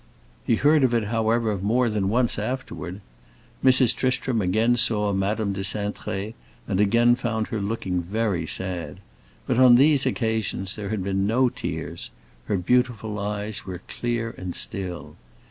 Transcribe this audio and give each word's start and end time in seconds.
He 0.47 0.55
heard 0.55 0.83
of 0.83 0.95
it, 0.95 1.03
however, 1.03 1.59
more 1.59 1.87
than 1.87 2.09
once 2.09 2.39
afterward. 2.39 3.01
Mrs. 3.63 3.95
Tristram 3.95 4.41
again 4.41 4.75
saw 4.75 5.13
Madame 5.13 5.53
de 5.53 5.61
Cintré, 5.61 6.33
and 6.67 6.79
again 6.81 7.13
found 7.15 7.49
her 7.49 7.61
looking 7.61 8.01
very 8.01 8.47
sad. 8.47 8.97
But 9.45 9.59
on 9.59 9.75
these 9.75 10.07
occasions 10.07 10.75
there 10.75 10.89
had 10.89 11.03
been 11.03 11.27
no 11.27 11.49
tears; 11.49 12.09
her 12.45 12.57
beautiful 12.57 13.19
eyes 13.19 13.67
were 13.67 13.83
clear 13.87 14.33
and 14.39 14.55
still. 14.55 15.17